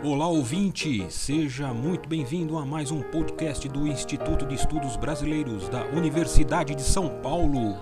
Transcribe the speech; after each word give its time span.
Olá 0.00 0.28
ouvinte, 0.28 1.10
seja 1.10 1.74
muito 1.74 2.08
bem-vindo 2.08 2.56
a 2.56 2.64
mais 2.64 2.92
um 2.92 3.02
podcast 3.02 3.68
do 3.68 3.84
Instituto 3.84 4.46
de 4.46 4.54
Estudos 4.54 4.96
Brasileiros 4.96 5.68
da 5.68 5.86
Universidade 5.86 6.72
de 6.76 6.82
São 6.82 7.20
Paulo. 7.20 7.76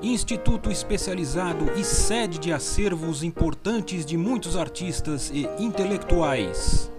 Instituto 0.00 0.70
especializado 0.70 1.70
e 1.78 1.84
sede 1.84 2.38
de 2.38 2.50
acervos 2.50 3.22
importantes 3.22 4.06
de 4.06 4.16
muitos 4.16 4.56
artistas 4.56 5.28
e 5.28 5.42
intelectuais. 5.62 6.90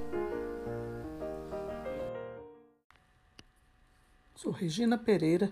Sou 4.35 4.51
Regina 4.51 4.95
Pereira, 4.95 5.51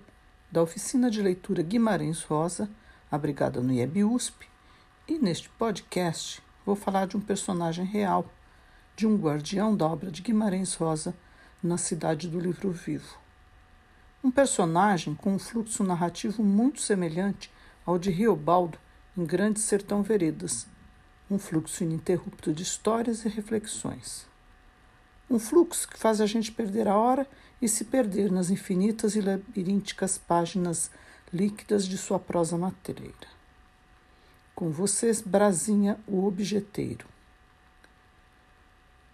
da 0.52 0.62
Oficina 0.62 1.10
de 1.10 1.20
Leitura 1.20 1.64
Guimarães 1.64 2.22
Rosa, 2.22 2.70
abrigada 3.12 3.60
no 3.60 3.74
IEB 3.74 4.04
USP, 4.04 4.46
e 5.08 5.18
neste 5.18 5.50
podcast 5.50 6.44
vou 6.70 6.76
falar 6.76 7.08
de 7.08 7.18
um 7.18 7.20
personagem 7.20 7.84
real, 7.84 8.32
de 8.96 9.08
um 9.08 9.18
guardião 9.18 9.76
da 9.76 9.88
obra 9.88 10.12
de 10.12 10.22
Guimarães 10.22 10.76
Rosa 10.76 11.16
na 11.64 11.80
Cidade 11.80 12.28
do 12.28 12.40
Livro 12.40 12.72
Vivo. 12.72 13.18
Um 14.24 14.30
personagem 14.30 15.16
com 15.16 15.34
um 15.34 15.40
fluxo 15.40 15.84
narrativo 15.84 16.44
muito 16.44 16.80
semelhante 16.80 17.52
ao 17.84 17.98
de 17.98 18.12
Riobaldo 18.12 18.78
em 19.18 19.26
Grande 19.26 19.60
Sertão 19.60 20.04
Veredas, 20.04 20.68
um 21.28 21.40
fluxo 21.40 21.84
ininterrupto 21.84 22.54
de 22.54 22.62
histórias 22.62 23.26
e 23.26 23.30
reflexões. 23.30 24.28
Um 25.28 25.40
fluxo 25.40 25.88
que 25.88 25.98
faz 25.98 26.22
a 26.22 26.28
gente 26.28 26.52
perder 26.52 26.88
a 26.88 26.96
hora 26.96 27.28
e 27.60 27.68
se 27.68 27.84
perder 27.84 28.32
nas 28.32 28.52
infinitas 28.52 29.16
e 29.16 29.22
labirínticas 29.22 30.20
páginas 30.20 30.92
líquidas 31.34 31.88
de 31.88 31.98
sua 31.98 32.20
prosa 32.20 32.56
matreira. 32.60 33.39
Com 34.60 34.72
vocês, 34.72 35.22
Brasinha, 35.22 35.98
o 36.06 36.28
objeteiro. 36.28 37.08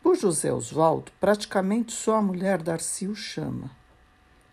Por 0.02 0.16
José 0.16 0.52
Oswaldo, 0.52 1.12
praticamente 1.20 1.92
só 1.92 2.16
a 2.16 2.22
mulher 2.24 2.64
Darcy 2.64 3.08
o 3.08 3.16
chama. 3.16 3.70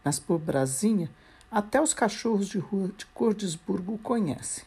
Mas 0.05 0.21
por 0.21 0.39
Brasinha, 0.39 1.11
até 1.51 1.81
os 1.81 1.95
cachorros 1.95 2.47
de 2.47 2.59
rua 2.59 2.89
de 2.95 3.07
Cordesburgo 3.07 3.95
o 3.95 3.99
conhecem. 3.99 4.65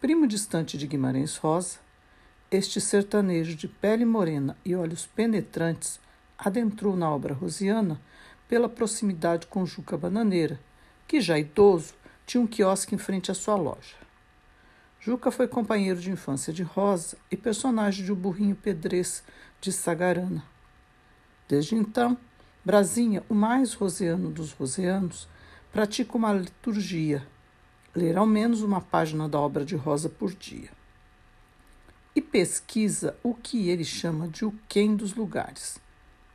Primo 0.00 0.26
distante 0.26 0.76
de 0.76 0.88
Guimarães 0.88 1.36
Rosa, 1.36 1.78
este 2.50 2.80
sertanejo 2.80 3.54
de 3.54 3.68
pele 3.68 4.04
morena 4.04 4.56
e 4.64 4.74
olhos 4.74 5.06
penetrantes 5.06 6.00
adentrou 6.36 6.96
na 6.96 7.08
obra 7.08 7.32
rosiana 7.32 8.02
pela 8.48 8.68
proximidade 8.68 9.46
com 9.46 9.64
Juca 9.64 9.96
Bananeira, 9.96 10.58
que 11.06 11.20
já 11.20 11.38
idoso 11.38 11.94
tinha 12.26 12.42
um 12.42 12.46
quiosque 12.48 12.96
em 12.96 12.98
frente 12.98 13.30
à 13.30 13.34
sua 13.34 13.54
loja. 13.54 14.01
Juca 15.04 15.32
foi 15.32 15.48
companheiro 15.48 15.98
de 15.98 16.12
infância 16.12 16.52
de 16.52 16.62
Rosa 16.62 17.16
e 17.28 17.36
personagem 17.36 18.04
de 18.04 18.12
O 18.12 18.14
Burrinho 18.14 18.54
Pedrez 18.54 19.24
de 19.60 19.72
Sagarana. 19.72 20.44
Desde 21.48 21.74
então, 21.74 22.16
Brasinha, 22.64 23.24
o 23.28 23.34
mais 23.34 23.74
roseano 23.74 24.30
dos 24.30 24.52
roseanos, 24.52 25.26
pratica 25.72 26.16
uma 26.16 26.32
liturgia, 26.32 27.26
ler 27.92 28.16
ao 28.16 28.24
menos 28.24 28.62
uma 28.62 28.80
página 28.80 29.28
da 29.28 29.40
obra 29.40 29.64
de 29.64 29.74
Rosa 29.74 30.08
por 30.08 30.32
dia. 30.32 30.70
E 32.14 32.22
pesquisa 32.22 33.16
o 33.24 33.34
que 33.34 33.70
ele 33.70 33.84
chama 33.84 34.28
de 34.28 34.44
o 34.44 34.54
quem 34.68 34.94
dos 34.94 35.16
lugares, 35.16 35.80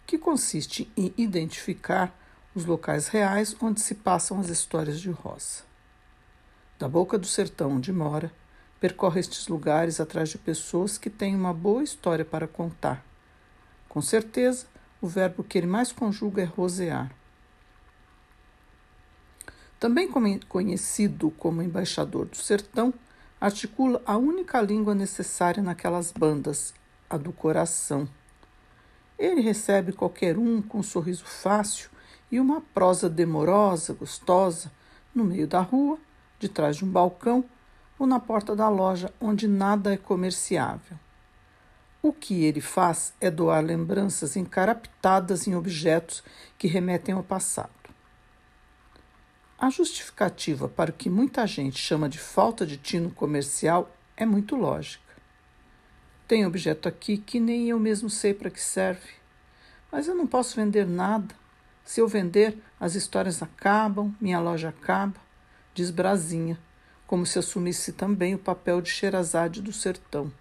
que 0.05 0.17
consiste 0.17 0.91
em 0.97 1.13
identificar 1.17 2.13
os 2.53 2.65
locais 2.65 3.07
reais 3.07 3.55
onde 3.61 3.79
se 3.79 3.95
passam 3.95 4.41
as 4.41 4.49
histórias 4.49 4.99
de 4.99 5.09
Rosa. 5.09 5.63
Da 6.77 6.89
boca 6.89 7.17
do 7.17 7.25
sertão 7.25 7.71
onde 7.71 7.93
mora, 7.93 8.29
Percorre 8.80 9.20
estes 9.20 9.47
lugares 9.47 10.00
atrás 10.00 10.30
de 10.30 10.38
pessoas 10.38 10.97
que 10.97 11.09
têm 11.09 11.36
uma 11.36 11.53
boa 11.53 11.83
história 11.83 12.23
para 12.23 12.47
contar. 12.47 13.03
Com 13.89 14.02
certeza, 14.02 14.67
o 15.02 15.08
verbo 15.08 15.44
que 15.44 15.58
ele 15.58 15.66
mais 15.66 15.92
conjuga 15.92 16.44
é 16.44 16.45
rosear. 16.45 17.11
Também 19.79 20.09
conhecido 20.47 21.31
como 21.31 21.62
embaixador 21.62 22.25
do 22.25 22.38
sertão, 22.38 22.94
articula 23.40 24.01
a 24.06 24.18
única 24.18 24.59
língua 24.62 24.96
necessária 24.96 25.62
naquelas 25.62 26.12
bandas, 26.12 26.74
a 27.09 27.18
do 27.18 27.31
coração. 27.31 28.07
Ele 29.18 29.41
recebe 29.41 29.91
qualquer 29.91 30.38
um 30.38 30.62
com 30.62 30.80
um 30.80 30.84
sorriso 30.84 31.25
fácil 31.25 31.90
e 32.31 32.40
uma 32.40 32.62
prosa 32.62 33.09
demorosa, 33.09 33.94
gostosa, 33.94 34.72
no 35.13 35.24
meio 35.24 35.47
da 35.47 35.62
rua, 35.62 35.97
de 36.40 36.47
trás 36.47 36.78
de 36.78 36.85
um 36.85 36.90
balcão 36.90 37.44
ou 38.00 38.06
na 38.06 38.19
porta 38.19 38.56
da 38.56 38.69
loja, 38.69 39.13
onde 39.19 39.47
nada 39.47 39.94
é 39.94 39.97
comerciável. 39.97 40.97
O 42.02 42.13
que 42.13 42.44
ele 42.44 42.62
faz 42.62 43.13
é 43.19 43.30
doar 43.30 43.63
lembranças 43.63 44.35
encaraptadas 44.35 45.47
em 45.47 45.56
objetos 45.56 46.24
que 46.57 46.68
remetem 46.68 47.16
ao 47.16 47.24
passado. 47.24 47.69
A 49.57 49.69
justificativa 49.72 50.69
para 50.69 50.91
o 50.91 50.94
que 50.94 51.09
muita 51.09 51.47
gente 51.47 51.80
chama 51.80 52.07
de 52.07 52.19
falta 52.19 52.66
de 52.66 52.78
tino 52.78 53.09
comercial 53.09 53.91
é 54.16 54.25
muito 54.25 54.56
lógica. 54.56 55.03
Tem 56.28 56.46
objeto 56.46 56.88
aqui 56.88 57.18
que 57.18 57.40
nem 57.40 57.69
eu 57.69 57.80
mesmo 57.80 58.09
sei 58.09 58.34
para 58.34 58.52
que 58.52 58.62
serve, 58.62 59.09
mas 59.91 60.07
eu 60.07 60.13
não 60.13 60.28
posso 60.28 60.56
vender 60.56 60.86
nada. 60.86 61.34
Se 61.84 62.00
eu 62.00 62.07
vender, 62.07 62.62
as 62.80 62.96
histórias 62.96 63.41
acabam, 63.41 64.13
minha 64.22 64.40
loja 64.40 64.69
acaba, 64.69 65.16
diz 65.74 65.90
Brasinha, 65.90 66.59
como 67.07 67.25
se 67.25 67.40
assumisse 67.40 67.94
também 67.94 68.35
o 68.35 68.40
papel 68.40 68.81
de 68.81 68.90
Sherazade 68.90 69.62
do 69.62 69.72
sertão. 69.72 70.31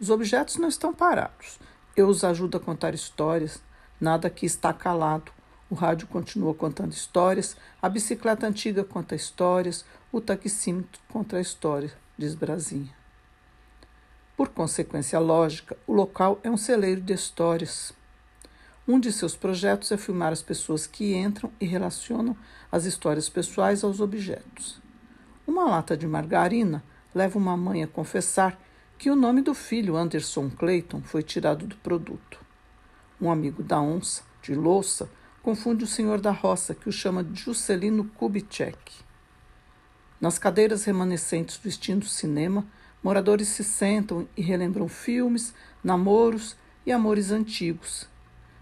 Os 0.00 0.10
objetos 0.10 0.56
não 0.56 0.68
estão 0.68 0.92
parados. 0.92 1.58
Eu 1.96 2.08
os 2.08 2.24
ajudo 2.24 2.56
a 2.56 2.60
contar 2.60 2.92
histórias. 2.92 3.62
Nada 4.00 4.26
aqui 4.26 4.44
está 4.44 4.72
calado. 4.72 5.30
O 5.70 5.74
rádio 5.76 6.08
continua 6.08 6.52
contando 6.52 6.92
histórias, 6.92 7.56
a 7.80 7.88
bicicleta 7.88 8.44
antiga 8.44 8.82
conta 8.82 9.14
histórias, 9.14 9.84
o 10.10 10.20
taxímetro 10.20 11.00
conta 11.08 11.36
a 11.36 11.40
história, 11.40 11.92
diz 12.18 12.34
Brasinha. 12.34 12.92
Por 14.36 14.48
consequência 14.48 15.20
lógica, 15.20 15.76
o 15.86 15.92
local 15.92 16.40
é 16.42 16.50
um 16.50 16.56
celeiro 16.56 17.00
de 17.00 17.12
histórias. 17.12 17.92
Um 18.88 18.98
de 18.98 19.12
seus 19.12 19.36
projetos 19.36 19.92
é 19.92 19.96
filmar 19.96 20.32
as 20.32 20.42
pessoas 20.42 20.88
que 20.88 21.14
entram 21.14 21.52
e 21.60 21.66
relacionam 21.66 22.36
as 22.72 22.84
histórias 22.84 23.28
pessoais 23.28 23.84
aos 23.84 24.00
objetos. 24.00 24.80
Uma 25.50 25.64
lata 25.64 25.96
de 25.96 26.06
margarina 26.06 26.80
leva 27.12 27.36
uma 27.36 27.56
mãe 27.56 27.82
a 27.82 27.88
confessar 27.88 28.56
que 28.96 29.10
o 29.10 29.16
nome 29.16 29.42
do 29.42 29.52
filho, 29.52 29.96
Anderson 29.96 30.48
Clayton, 30.48 31.02
foi 31.02 31.24
tirado 31.24 31.66
do 31.66 31.74
produto. 31.74 32.38
Um 33.20 33.32
amigo 33.32 33.60
da 33.60 33.80
onça, 33.80 34.22
de 34.40 34.54
louça, 34.54 35.10
confunde 35.42 35.82
o 35.82 35.88
senhor 35.88 36.20
da 36.20 36.30
roça, 36.30 36.72
que 36.72 36.88
o 36.88 36.92
chama 36.92 37.24
de 37.24 37.34
Juscelino 37.34 38.04
Kubitschek. 38.10 39.02
Nas 40.20 40.38
cadeiras 40.38 40.84
remanescentes 40.84 41.58
do 41.58 41.68
extinto 41.68 42.06
cinema, 42.06 42.64
moradores 43.02 43.48
se 43.48 43.64
sentam 43.64 44.28
e 44.36 44.42
relembram 44.42 44.86
filmes, 44.86 45.52
namoros 45.82 46.56
e 46.86 46.92
amores 46.92 47.32
antigos. 47.32 48.08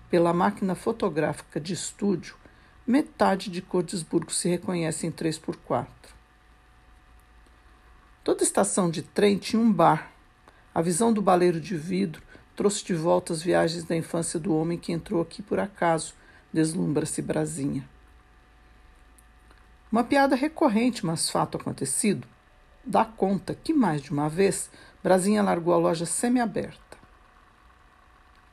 Pela 0.09 0.32
máquina 0.32 0.75
fotográfica 0.75 1.60
de 1.60 1.75
estúdio, 1.75 2.34
metade 2.87 3.50
de 3.50 3.60
Cordesburgo 3.60 4.32
se 4.32 4.49
reconhece 4.49 5.06
em 5.06 5.12
3x4. 5.12 5.97
Toda 8.28 8.42
estação 8.42 8.90
de 8.90 9.00
trem 9.00 9.38
tinha 9.38 9.58
um 9.58 9.72
bar. 9.72 10.12
A 10.74 10.82
visão 10.82 11.14
do 11.14 11.22
baleiro 11.22 11.58
de 11.58 11.74
vidro 11.74 12.22
trouxe 12.54 12.84
de 12.84 12.92
volta 12.92 13.32
as 13.32 13.40
viagens 13.40 13.84
da 13.84 13.96
infância 13.96 14.38
do 14.38 14.54
homem 14.54 14.76
que 14.76 14.92
entrou 14.92 15.22
aqui 15.22 15.40
por 15.40 15.58
acaso, 15.58 16.12
deslumbra-se 16.52 17.22
Brasinha. 17.22 17.88
Uma 19.90 20.04
piada 20.04 20.36
recorrente, 20.36 21.06
mas 21.06 21.30
fato 21.30 21.56
acontecido, 21.56 22.28
dá 22.84 23.02
conta 23.02 23.54
que 23.54 23.72
mais 23.72 24.02
de 24.02 24.10
uma 24.10 24.28
vez 24.28 24.70
Brasinha 25.02 25.42
largou 25.42 25.72
a 25.72 25.78
loja 25.78 26.04
semi-aberta. 26.04 26.98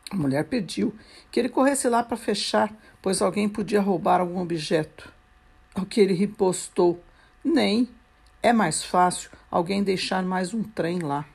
A 0.10 0.16
mulher 0.16 0.46
pediu 0.46 0.96
que 1.30 1.38
ele 1.38 1.50
corresse 1.50 1.90
lá 1.90 2.02
para 2.02 2.16
fechar, 2.16 2.74
pois 3.02 3.22
alguém 3.22 3.50
podia 3.50 3.82
roubar 3.82 4.22
algum 4.22 4.40
objeto. 4.40 5.12
Ao 5.74 5.86
que 5.86 6.00
ele 6.00 6.14
ripostou: 6.14 7.04
Nem, 7.44 7.90
é 8.46 8.54
mais 8.54 8.84
fácil 8.84 9.32
alguém 9.50 9.84
deixar 9.84 10.22
mais 10.22 10.54
um 10.54 10.62
trem 10.62 11.00
lá. 11.00 11.26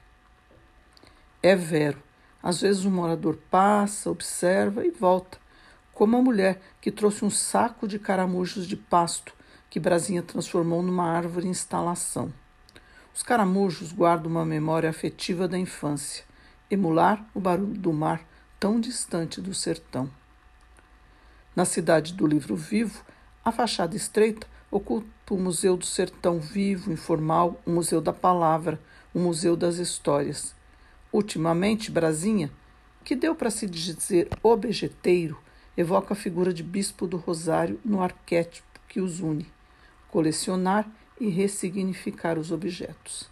É 1.42 1.56
vero. 1.56 2.00
Às 2.40 2.60
vezes 2.60 2.84
o 2.84 2.90
morador 2.90 3.36
passa, 3.50 4.08
observa 4.08 4.86
e 4.86 4.92
volta, 4.92 5.36
como 5.92 6.16
a 6.16 6.22
mulher 6.22 6.62
que 6.80 6.92
trouxe 6.92 7.24
um 7.24 7.30
saco 7.30 7.88
de 7.88 7.98
caramujos 7.98 8.64
de 8.64 8.76
pasto 8.76 9.34
que 9.68 9.80
Brasinha 9.80 10.22
transformou 10.22 10.84
numa 10.84 11.10
árvore 11.10 11.48
instalação. 11.48 12.32
Os 13.12 13.24
caramujos 13.24 13.90
guardam 13.90 14.30
uma 14.30 14.44
memória 14.44 14.88
afetiva 14.88 15.48
da 15.48 15.58
infância, 15.58 16.24
emular 16.70 17.26
o 17.34 17.40
barulho 17.40 17.74
do 17.76 17.92
mar 17.92 18.22
tão 18.60 18.78
distante 18.78 19.40
do 19.40 19.52
sertão. 19.52 20.08
Na 21.56 21.64
cidade 21.64 22.14
do 22.14 22.24
livro 22.24 22.54
vivo, 22.54 23.04
a 23.44 23.50
fachada 23.50 23.96
estreita 23.96 24.46
oculta 24.70 25.08
o 25.35 25.38
Museu 25.38 25.77
do 25.77 25.87
Sertão 25.87 26.41
Vivo, 26.41 26.93
Informal, 26.93 27.61
o 27.65 27.71
Museu 27.71 28.00
da 28.00 28.12
Palavra, 28.12 28.81
o 29.15 29.19
Museu 29.19 29.56
das 29.56 29.77
Histórias. 29.77 30.55
Ultimamente, 31.12 31.91
Brasinha 31.91 32.50
que 33.05 33.17
deu 33.17 33.35
para 33.35 33.50
se 33.50 33.67
dizer 33.67 34.29
objeteiro, 34.43 35.38
evoca 35.77 36.15
a 36.15 36.17
figura 36.17 36.53
de 36.53 36.62
bispo 36.62 37.06
do 37.06 37.17
Rosário 37.17 37.81
no 37.85 38.03
arquétipo 38.03 38.81
que 38.88 39.00
os 39.00 39.21
une: 39.21 39.47
colecionar 40.09 40.88
e 41.19 41.29
ressignificar 41.29 42.38
os 42.38 42.50
objetos. 42.50 43.29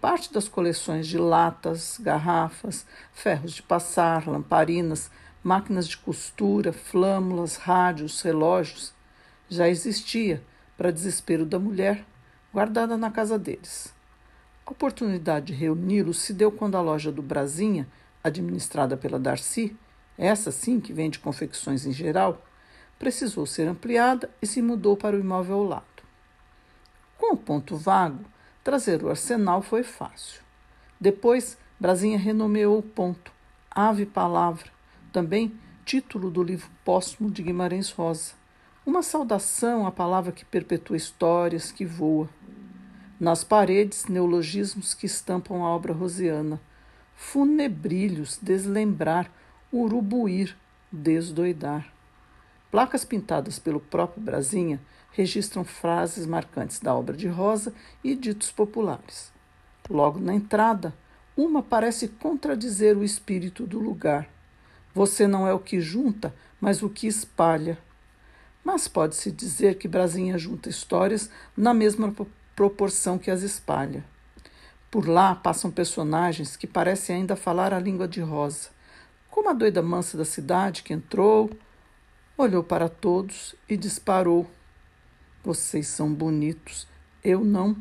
Parte 0.00 0.32
das 0.32 0.48
coleções 0.48 1.06
de 1.06 1.16
latas, 1.16 1.98
garrafas, 1.98 2.86
ferros 3.12 3.52
de 3.52 3.62
passar, 3.62 4.28
lamparinas, 4.28 5.10
máquinas 5.42 5.88
de 5.88 5.96
costura, 5.96 6.72
flâmulas, 6.72 7.56
rádios, 7.56 8.20
relógios 8.20 8.92
já 9.48 9.68
existia, 9.68 10.42
para 10.76 10.92
desespero 10.92 11.44
da 11.46 11.58
mulher, 11.58 12.04
guardada 12.52 12.96
na 12.96 13.10
casa 13.10 13.38
deles. 13.38 13.92
A 14.66 14.70
oportunidade 14.70 15.46
de 15.46 15.52
reuni-los 15.52 16.20
se 16.20 16.32
deu 16.32 16.50
quando 16.50 16.76
a 16.76 16.80
loja 16.80 17.12
do 17.12 17.22
Brasinha, 17.22 17.86
administrada 18.22 18.96
pela 18.96 19.18
Darcy, 19.18 19.76
essa 20.16 20.50
sim 20.50 20.80
que 20.80 20.92
vende 20.92 21.18
confecções 21.18 21.84
em 21.84 21.92
geral, 21.92 22.42
precisou 22.98 23.44
ser 23.44 23.68
ampliada 23.68 24.30
e 24.40 24.46
se 24.46 24.62
mudou 24.62 24.96
para 24.96 25.16
o 25.16 25.20
imóvel 25.20 25.56
ao 25.56 25.64
lado. 25.64 26.02
Com 27.18 27.34
o 27.34 27.36
ponto 27.36 27.76
vago, 27.76 28.24
trazer 28.62 29.02
o 29.02 29.10
arsenal 29.10 29.60
foi 29.60 29.82
fácil. 29.82 30.42
Depois, 31.00 31.58
Brasinha 31.78 32.18
renomeou 32.18 32.78
o 32.78 32.82
ponto, 32.82 33.32
Ave 33.70 34.06
Palavra, 34.06 34.70
também 35.12 35.52
título 35.84 36.30
do 36.30 36.42
livro 36.42 36.70
póstumo 36.84 37.30
de 37.30 37.42
Guimarães 37.42 37.90
Rosa. 37.90 38.32
Uma 38.86 39.02
saudação 39.02 39.86
à 39.86 39.90
palavra 39.90 40.30
que 40.30 40.44
perpetua 40.44 40.94
histórias, 40.94 41.72
que 41.72 41.86
voa. 41.86 42.28
Nas 43.18 43.42
paredes, 43.42 44.04
neologismos 44.04 44.92
que 44.92 45.06
estampam 45.06 45.64
a 45.64 45.68
obra 45.70 45.94
rosiana. 45.94 46.60
Funebrilhos, 47.16 48.38
deslembrar, 48.42 49.30
urubuir, 49.72 50.54
desdoidar. 50.92 51.90
Placas 52.70 53.06
pintadas 53.06 53.58
pelo 53.58 53.80
próprio 53.80 54.22
Brasinha 54.22 54.78
registram 55.12 55.64
frases 55.64 56.26
marcantes 56.26 56.78
da 56.78 56.94
obra 56.94 57.16
de 57.16 57.26
Rosa 57.26 57.72
e 58.02 58.14
ditos 58.14 58.52
populares. 58.52 59.32
Logo 59.88 60.18
na 60.18 60.34
entrada, 60.34 60.94
uma 61.34 61.62
parece 61.62 62.06
contradizer 62.06 62.98
o 62.98 63.04
espírito 63.04 63.66
do 63.66 63.78
lugar. 63.78 64.28
Você 64.92 65.26
não 65.26 65.48
é 65.48 65.54
o 65.54 65.58
que 65.58 65.80
junta, 65.80 66.34
mas 66.60 66.82
o 66.82 66.90
que 66.90 67.06
espalha. 67.06 67.78
Mas 68.64 68.88
pode-se 68.88 69.30
dizer 69.30 69.76
que 69.76 69.86
Brasinha 69.86 70.38
junta 70.38 70.70
histórias 70.70 71.30
na 71.54 71.74
mesma 71.74 72.14
proporção 72.56 73.18
que 73.18 73.30
as 73.30 73.42
espalha. 73.42 74.02
Por 74.90 75.06
lá 75.06 75.34
passam 75.34 75.70
personagens 75.70 76.56
que 76.56 76.66
parecem 76.66 77.16
ainda 77.16 77.36
falar 77.36 77.74
a 77.74 77.78
língua 77.78 78.08
de 78.08 78.20
Rosa, 78.22 78.70
como 79.28 79.50
a 79.50 79.52
doida 79.52 79.82
mansa 79.82 80.16
da 80.16 80.24
cidade 80.24 80.82
que 80.82 80.94
entrou, 80.94 81.50
olhou 82.38 82.62
para 82.64 82.88
todos 82.88 83.54
e 83.68 83.76
disparou. 83.76 84.48
Vocês 85.42 85.88
são 85.88 86.14
bonitos, 86.14 86.86
eu 87.22 87.44
não, 87.44 87.76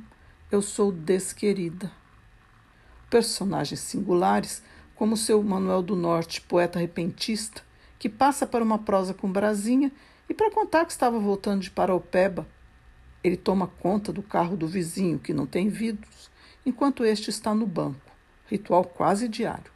eu 0.51 0.61
sou 0.61 0.91
desquerida. 0.91 1.91
Personagens 3.09 3.79
singulares, 3.79 4.63
como 4.95 5.15
seu 5.15 5.41
Manuel 5.41 5.81
do 5.81 5.95
Norte, 5.95 6.41
poeta 6.41 6.79
repentista, 6.79 7.61
que 7.97 8.09
passa 8.09 8.45
para 8.45 8.63
uma 8.63 8.79
prosa 8.79 9.13
com 9.13 9.31
Brasinha 9.31 9.91
e 10.29 10.33
para 10.33 10.51
contar 10.51 10.85
que 10.85 10.91
estava 10.91 11.19
voltando 11.19 11.61
de 11.61 11.71
Paraupeba 11.71 12.47
ele 13.23 13.37
toma 13.37 13.67
conta 13.67 14.11
do 14.11 14.21
carro 14.21 14.57
do 14.57 14.67
vizinho, 14.67 15.17
que 15.17 15.33
não 15.33 15.45
tem 15.45 15.69
vidros, 15.69 16.29
enquanto 16.65 17.05
este 17.05 17.29
está 17.29 17.55
no 17.55 17.65
banco. 17.65 18.11
Ritual 18.47 18.83
quase 18.83 19.29
diário. 19.29 19.71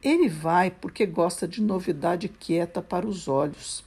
Ele 0.00 0.28
vai 0.28 0.70
porque 0.70 1.04
gosta 1.04 1.48
de 1.48 1.60
novidade 1.60 2.28
quieta 2.28 2.80
para 2.80 3.06
os 3.06 3.26
olhos. 3.26 3.84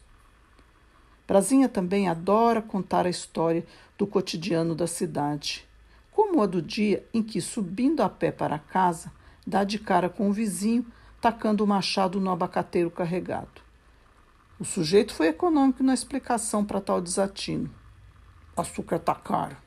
Brasinha 1.25 1.69
também 1.69 2.09
adora 2.09 2.61
contar 2.61 3.05
a 3.05 3.09
história 3.09 3.65
do 3.97 4.05
cotidiano 4.05 4.75
da 4.75 4.87
cidade, 4.87 5.65
como 6.11 6.41
a 6.41 6.45
do 6.45 6.61
dia 6.61 7.05
em 7.13 7.23
que, 7.23 7.39
subindo 7.39 8.01
a 8.01 8.09
pé 8.09 8.31
para 8.31 8.59
casa, 8.59 9.11
dá 9.47 9.63
de 9.63 9.79
cara 9.79 10.09
com 10.09 10.29
o 10.29 10.33
vizinho, 10.33 10.85
tacando 11.21 11.63
o 11.63 11.67
machado 11.67 12.19
no 12.19 12.31
abacateiro 12.31 12.91
carregado. 12.91 13.68
O 14.59 14.65
sujeito 14.65 15.13
foi 15.13 15.27
econômico 15.27 15.81
na 15.81 15.93
explicação 15.93 16.65
para 16.65 16.81
tal 16.81 17.01
desatino 17.01 17.73
açúcar 18.59 18.97
está 18.97 19.15
caro. 19.15 19.57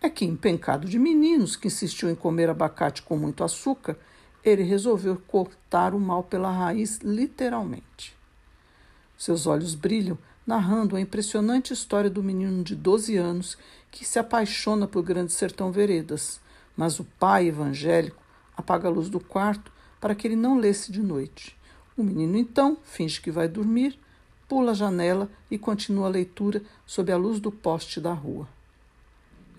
É 0.00 0.10
que, 0.10 0.24
empencado 0.24 0.88
de 0.88 0.98
meninos 0.98 1.56
que 1.56 1.68
insistiu 1.68 2.10
em 2.10 2.14
comer 2.14 2.50
abacate 2.50 3.02
com 3.02 3.16
muito 3.16 3.42
açúcar, 3.42 3.96
ele 4.42 4.62
resolveu 4.62 5.16
cortar 5.26 5.94
o 5.94 6.00
mal 6.00 6.22
pela 6.22 6.50
raiz, 6.50 6.98
literalmente. 6.98 8.14
Seus 9.16 9.46
olhos 9.46 9.74
brilham, 9.74 10.18
narrando 10.46 10.96
a 10.96 11.00
impressionante 11.00 11.72
história 11.72 12.10
do 12.10 12.22
menino 12.22 12.62
de 12.62 12.74
12 12.74 13.16
anos 13.16 13.56
que 13.90 14.04
se 14.04 14.18
apaixona 14.18 14.86
por 14.86 15.02
Grande 15.02 15.32
Sertão 15.32 15.72
Veredas, 15.72 16.40
mas 16.76 17.00
o 17.00 17.04
pai 17.18 17.48
evangélico 17.48 18.22
apaga 18.56 18.88
a 18.88 18.90
luz 18.90 19.08
do 19.08 19.20
quarto 19.20 19.72
para 20.00 20.14
que 20.14 20.26
ele 20.26 20.36
não 20.36 20.58
lesse 20.58 20.92
de 20.92 21.00
noite. 21.00 21.56
O 21.96 22.02
menino 22.02 22.36
então 22.36 22.76
finge 22.82 23.20
que 23.20 23.30
vai 23.30 23.48
dormir 23.48 23.98
pula 24.48 24.72
a 24.72 24.74
janela 24.74 25.30
e 25.50 25.58
continua 25.58 26.06
a 26.06 26.10
leitura 26.10 26.62
sob 26.86 27.10
a 27.10 27.16
luz 27.16 27.40
do 27.40 27.50
poste 27.50 28.00
da 28.00 28.12
rua. 28.12 28.48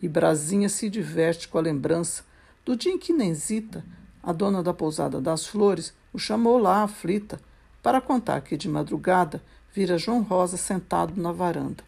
E 0.02 0.08
Brasinha 0.08 0.70
se 0.70 0.90
diverte 0.90 1.48
com 1.48 1.58
a 1.58 1.62
lembrança 1.62 2.24
do 2.64 2.76
dia 2.76 2.92
em 2.92 2.98
que 2.98 3.14
Nenzita, 3.14 3.84
a 4.22 4.32
dona 4.32 4.62
da 4.62 4.74
pousada 4.74 5.20
das 5.22 5.46
flores, 5.46 5.94
o 6.14 6.20
chamou 6.20 6.58
lá 6.58 6.84
aflita 6.84 7.40
para 7.82 8.02
contar 8.02 8.42
que 8.42 8.58
de 8.58 8.70
madrugada 8.70 9.42
vira 9.74 9.98
João 9.98 10.22
Rosa 10.22 10.58
sentado 10.58 11.20
na 11.20 11.32
varanda. 11.32 11.84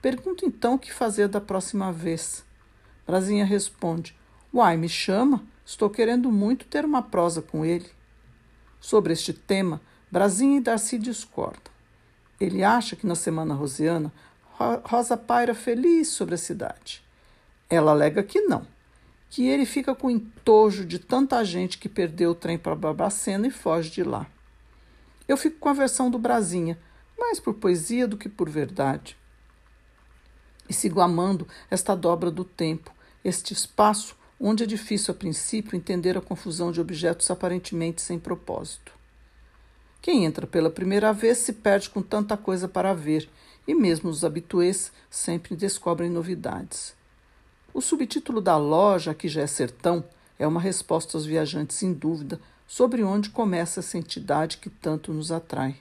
Pergunta 0.00 0.46
então 0.46 0.74
o 0.74 0.78
que 0.78 0.92
fazer 0.92 1.28
da 1.28 1.40
próxima 1.40 1.92
vez. 1.92 2.44
Brasinha 3.06 3.44
responde: 3.44 4.16
Uai, 4.54 4.76
me 4.76 4.88
chama, 4.88 5.42
estou 5.64 5.90
querendo 5.90 6.30
muito 6.30 6.66
ter 6.66 6.84
uma 6.84 7.02
prosa 7.02 7.42
com 7.42 7.64
ele. 7.64 7.86
Sobre 8.80 9.12
este 9.12 9.32
tema, 9.32 9.80
Brasinha 10.10 10.58
e 10.58 10.60
Darcy 10.60 10.98
discordam. 10.98 11.72
Ele 12.40 12.62
acha 12.62 12.94
que 12.94 13.06
na 13.06 13.14
semana 13.14 13.54
rosiana 13.54 14.12
Rosa 14.84 15.16
paira 15.16 15.54
feliz 15.54 16.08
sobre 16.08 16.34
a 16.34 16.38
cidade. 16.38 17.00
Ela 17.70 17.92
alega 17.92 18.24
que 18.24 18.40
não, 18.40 18.66
que 19.30 19.46
ele 19.46 19.64
fica 19.64 19.94
com 19.94 20.10
entojo 20.10 20.84
de 20.84 20.98
tanta 20.98 21.44
gente 21.44 21.78
que 21.78 21.88
perdeu 21.88 22.30
o 22.30 22.34
trem 22.34 22.58
para 22.58 22.74
Barbacena 22.74 23.46
e 23.46 23.50
foge 23.50 23.90
de 23.90 24.02
lá. 24.02 24.26
Eu 25.28 25.36
fico 25.36 25.58
com 25.58 25.68
a 25.68 25.74
versão 25.74 26.10
do 26.10 26.18
Brasinha, 26.18 26.78
mais 27.16 27.38
por 27.38 27.54
poesia 27.54 28.08
do 28.08 28.16
que 28.16 28.28
por 28.28 28.48
verdade. 28.48 29.16
E 30.68 30.72
sigo 30.72 31.00
amando 31.00 31.46
esta 31.70 31.94
dobra 31.94 32.30
do 32.30 32.44
tempo, 32.44 32.90
este 33.24 33.52
espaço 33.52 34.16
onde 34.40 34.64
é 34.64 34.66
difícil 34.66 35.12
a 35.12 35.16
princípio 35.16 35.76
entender 35.76 36.16
a 36.16 36.20
confusão 36.20 36.70
de 36.70 36.80
objetos 36.80 37.30
aparentemente 37.30 38.00
sem 38.00 38.18
propósito. 38.18 38.92
Quem 40.00 40.24
entra 40.24 40.46
pela 40.46 40.70
primeira 40.70 41.12
vez 41.12 41.38
se 41.38 41.52
perde 41.52 41.90
com 41.90 42.00
tanta 42.00 42.36
coisa 42.36 42.68
para 42.68 42.94
ver, 42.94 43.28
e 43.66 43.74
mesmo 43.74 44.08
os 44.08 44.24
habituês 44.24 44.92
sempre 45.10 45.56
descobrem 45.56 46.08
novidades. 46.08 46.94
O 47.74 47.80
subtítulo 47.80 48.40
da 48.40 48.56
loja, 48.56 49.14
que 49.14 49.28
já 49.28 49.42
é 49.42 49.46
sertão, 49.46 50.04
é 50.38 50.46
uma 50.46 50.60
resposta 50.60 51.16
aos 51.16 51.26
viajantes 51.26 51.82
em 51.82 51.92
dúvida 51.92 52.40
sobre 52.66 53.02
onde 53.02 53.30
começa 53.30 53.80
essa 53.80 53.98
entidade 53.98 54.58
que 54.58 54.70
tanto 54.70 55.12
nos 55.12 55.32
atrai. 55.32 55.76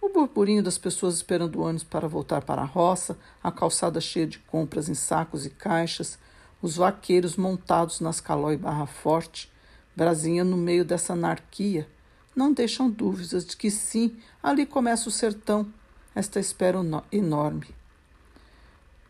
O 0.00 0.08
burburinho 0.08 0.62
das 0.62 0.78
pessoas 0.78 1.16
esperando 1.16 1.56
o 1.56 1.62
ônibus 1.62 1.84
para 1.84 2.08
voltar 2.08 2.42
para 2.42 2.62
a 2.62 2.64
roça, 2.64 3.18
a 3.42 3.52
calçada 3.52 4.00
cheia 4.00 4.26
de 4.26 4.38
compras 4.38 4.88
em 4.88 4.94
sacos 4.94 5.44
e 5.44 5.50
caixas, 5.50 6.18
os 6.60 6.76
vaqueiros 6.76 7.36
montados 7.36 8.00
nas 8.00 8.20
calói 8.20 8.56
barra 8.56 8.86
forte, 8.86 9.50
Brasinha 9.94 10.44
no 10.44 10.56
meio 10.56 10.84
dessa 10.84 11.12
anarquia, 11.12 11.88
não 12.34 12.52
deixam 12.52 12.90
dúvidas 12.90 13.44
de 13.44 13.56
que 13.56 13.70
sim, 13.70 14.16
ali 14.42 14.64
começa 14.64 15.08
o 15.08 15.12
sertão, 15.12 15.66
esta 16.14 16.38
espera 16.38 16.78
enorme. 17.10 17.68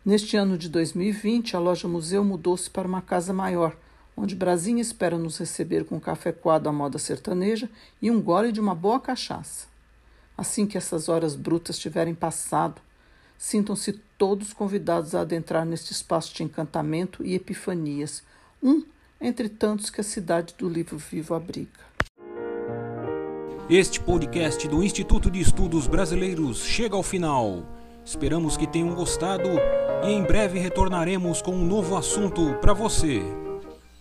Neste 0.03 0.37
ano 0.37 0.57
de 0.57 0.69
2020, 0.69 1.55
a 1.55 1.59
loja 1.59 1.87
museu 1.87 2.23
mudou-se 2.23 2.69
para 2.69 2.87
uma 2.87 3.01
casa 3.01 3.31
maior, 3.33 3.75
onde 4.15 4.35
Brasinha 4.35 4.81
espera 4.81 5.17
nos 5.17 5.37
receber 5.37 5.85
com 5.85 5.99
café 5.99 6.31
coado 6.31 6.67
à 6.67 6.71
moda 6.71 6.97
sertaneja 6.97 7.69
e 8.01 8.09
um 8.09 8.21
gole 8.21 8.51
de 8.51 8.59
uma 8.59 8.73
boa 8.73 8.99
cachaça. 8.99 9.67
Assim 10.37 10.65
que 10.65 10.77
essas 10.77 11.09
horas 11.09 11.35
brutas 11.35 11.77
tiverem 11.77 12.15
passado, 12.15 12.81
sintam-se 13.39 13.93
todos 14.17 14.51
convidados 14.51 15.15
a 15.15 15.21
adentrar 15.21 15.65
neste 15.65 15.93
espaço 15.93 16.35
de 16.35 16.43
encantamento 16.43 17.23
e 17.23 17.33
epifanias, 17.33 18.21
um 18.61 18.83
entre 19.19 19.47
tantos 19.47 19.89
que 19.89 20.01
a 20.01 20.03
cidade 20.03 20.53
do 20.57 20.67
livro 20.67 20.97
vivo 20.97 21.33
abriga. 21.33 21.89
Este 23.69 23.99
podcast 24.01 24.67
do 24.67 24.83
Instituto 24.83 25.31
de 25.31 25.39
Estudos 25.39 25.87
Brasileiros 25.87 26.63
chega 26.65 26.95
ao 26.95 27.03
final. 27.03 27.65
Esperamos 28.03 28.57
que 28.57 28.67
tenham 28.67 28.93
gostado 28.93 29.47
e 30.03 30.11
em 30.11 30.23
breve 30.23 30.59
retornaremos 30.59 31.41
com 31.41 31.51
um 31.51 31.65
novo 31.65 31.95
assunto 31.95 32.55
para 32.55 32.73
você. 32.73 33.21